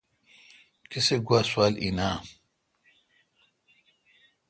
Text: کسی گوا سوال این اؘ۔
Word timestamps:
کسی 0.89 1.15
گوا 1.27 1.39
سوال 1.49 1.73
این 1.83 1.97
اؘ۔ 2.11 2.15